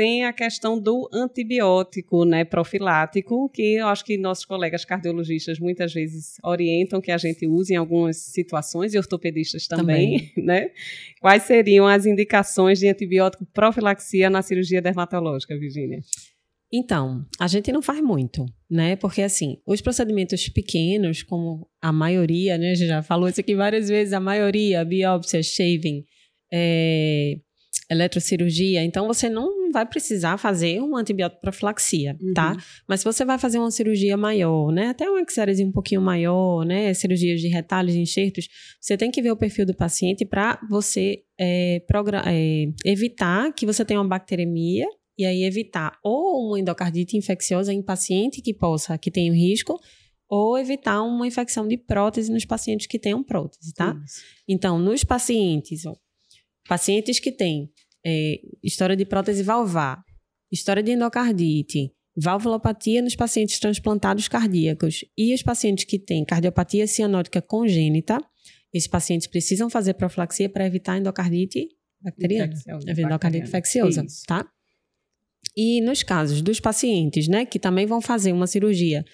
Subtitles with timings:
[0.00, 5.92] tem a questão do antibiótico, né, profilático, que eu acho que nossos colegas cardiologistas muitas
[5.92, 10.32] vezes orientam que a gente use em algumas situações, e ortopedistas também, também.
[10.42, 10.70] né?
[11.20, 16.00] Quais seriam as indicações de antibiótico profilaxia na cirurgia dermatológica, Virginia?
[16.72, 18.96] Então, a gente não faz muito, né?
[18.96, 22.70] Porque, assim, os procedimentos pequenos, como a maioria, né?
[22.70, 26.06] A gente já falou isso aqui várias vezes, a maioria, biópsia, shaving,
[26.50, 27.36] é,
[27.90, 32.32] eletrocirurgia, então você não vai precisar fazer uma antibiótico profilaxia, uhum.
[32.32, 32.56] tá?
[32.88, 34.88] Mas se você vai fazer uma cirurgia maior, né?
[34.88, 36.94] Até uma exérese um pouquinho maior, né?
[36.94, 38.48] Cirurgias de retalhos, de enxertos,
[38.80, 41.82] você tem que ver o perfil do paciente para você é,
[42.26, 44.86] é, evitar que você tenha uma bacteremia
[45.18, 49.78] e aí evitar ou uma endocardite infecciosa em paciente que possa, que tenha risco,
[50.28, 54.00] ou evitar uma infecção de prótese nos pacientes que tenham prótese, tá?
[54.04, 54.20] Isso.
[54.48, 55.82] Então, nos pacientes,
[56.70, 57.68] pacientes que têm
[58.06, 60.00] é, história de prótese valvar,
[60.52, 67.42] história de endocardite, valvulopatia nos pacientes transplantados cardíacos e os pacientes que têm cardiopatia cianótica
[67.42, 68.20] congênita,
[68.72, 71.66] esses pacientes precisam fazer profilaxia para evitar endocardite
[72.00, 74.22] bacteriana, infecciosa, endocardite infecciosa, Isso.
[74.28, 74.46] tá?
[75.56, 79.04] E nos casos dos pacientes, né, que também vão fazer uma cirurgia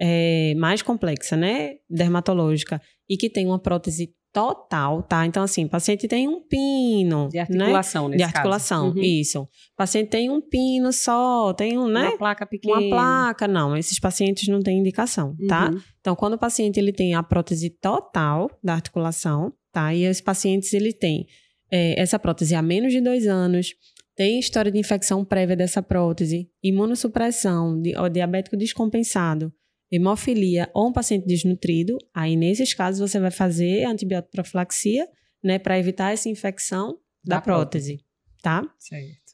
[0.00, 5.24] é, mais complexa, né, dermatológica, e que tem uma prótese total, tá?
[5.24, 7.30] Então, assim, o paciente tem um pino.
[7.30, 8.18] De articulação, né?
[8.18, 9.00] De articulação, uhum.
[9.00, 9.40] isso.
[9.40, 12.08] O paciente tem um pino só, tem um, né?
[12.08, 12.78] Uma placa pequena.
[12.78, 13.74] Uma placa, não.
[13.74, 15.70] Esses pacientes não têm indicação, tá?
[15.70, 15.80] Uhum.
[16.02, 19.94] Então, quando o paciente ele tem a prótese total da articulação, tá?
[19.94, 21.26] E os pacientes, ele tem
[21.72, 23.72] é, essa prótese há menos de dois anos,
[24.14, 29.50] tem história de infecção prévia dessa prótese, imunossupressão, di diabético descompensado,
[29.90, 35.06] hemofilia ou um paciente desnutrido, aí nesses casos você vai fazer antibiótico profilaxia,
[35.42, 38.04] né, para evitar essa infecção da, da prótese, prótese,
[38.42, 38.74] tá?
[38.78, 39.26] Certo.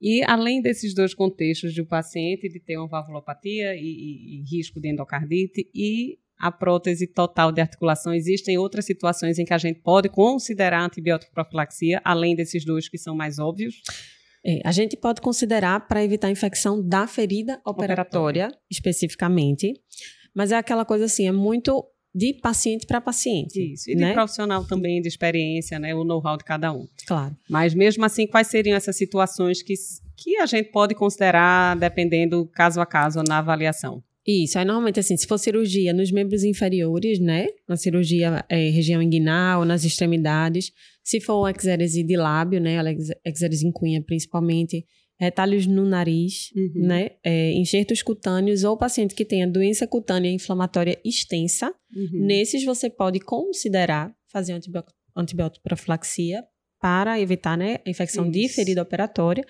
[0.00, 4.44] E além desses dois contextos de o paciente de ter uma valvulopatia e, e, e
[4.48, 8.14] risco de endocardite e a prótese total de articulação.
[8.14, 12.96] Existem outras situações em que a gente pode considerar antibiótico profilaxia, além desses dois que
[12.96, 13.82] são mais óbvios?
[14.48, 19.74] É, a gente pode considerar para evitar a infecção da ferida operatória, operatória, especificamente,
[20.34, 23.74] mas é aquela coisa assim, é muito de paciente para paciente.
[23.74, 24.14] Isso, e de né?
[24.14, 26.88] profissional também, de experiência, né, o know-how de cada um.
[27.06, 27.36] Claro.
[27.48, 29.74] Mas mesmo assim, quais seriam essas situações que,
[30.16, 34.02] que a gente pode considerar, dependendo caso a caso, na avaliação?
[34.26, 39.02] Isso, aí normalmente assim, se for cirurgia nos membros inferiores, né, na cirurgia é, região
[39.02, 40.72] inguinal, nas extremidades,
[41.08, 42.76] se for uma exérese de lábio, né,
[43.24, 44.84] exérese em cunha principalmente,
[45.18, 46.86] retalhos no nariz, uhum.
[46.86, 52.26] né, é, enxertos cutâneos ou paciente que tenha doença cutânea inflamatória extensa, uhum.
[52.26, 56.44] nesses você pode considerar fazer antibiótico, antibiótico profilaxia
[56.78, 58.32] para evitar, né, a infecção Isso.
[58.32, 59.46] de ferida operatória.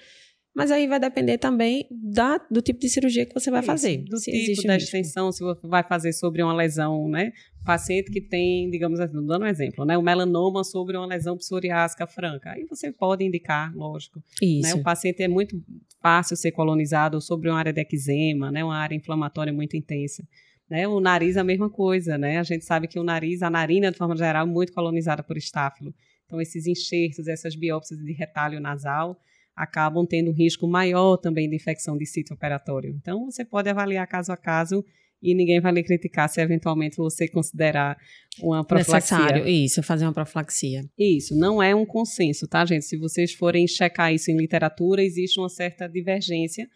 [0.54, 3.98] Mas aí vai depender também da, do tipo de cirurgia que você vai Isso, fazer.
[3.98, 7.32] Do tipo da extensão, se você vai fazer sobre uma lesão, né?
[7.64, 9.96] Paciente que tem, digamos assim, dando um exemplo, né?
[9.96, 12.52] O melanoma sobre uma lesão psoriásica franca.
[12.52, 14.22] Aí você pode indicar, lógico.
[14.42, 14.74] Isso.
[14.74, 14.80] Né?
[14.80, 15.62] O paciente é muito
[16.00, 18.64] fácil ser colonizado sobre uma área de eczema, né?
[18.64, 20.26] Uma área inflamatória muito intensa.
[20.68, 20.86] Né?
[20.88, 22.38] O nariz é a mesma coisa, né?
[22.38, 25.36] A gente sabe que o nariz, a narina, de forma geral, é muito colonizada por
[25.36, 25.94] estáfilo.
[26.26, 29.18] Então, esses enxertos, essas biópsias de retalho nasal,
[29.58, 32.94] acabam tendo um risco maior também de infecção de sítio operatório.
[33.00, 34.84] Então, você pode avaliar caso a caso
[35.22, 37.96] e ninguém vai lhe criticar se eventualmente você considerar
[38.40, 39.18] uma profilaxia.
[39.18, 40.84] Necessário, isso, fazer uma profilaxia.
[40.96, 42.84] Isso, não é um consenso, tá, gente?
[42.84, 46.68] Se vocês forem checar isso em literatura, existe uma certa divergência,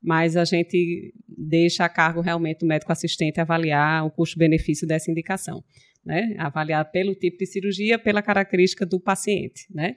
[0.00, 5.62] mas a gente deixa a cargo realmente do médico assistente avaliar o custo-benefício dessa indicação.
[6.04, 6.36] Né?
[6.38, 9.94] Avaliar pelo tipo de cirurgia, pela característica do paciente, né?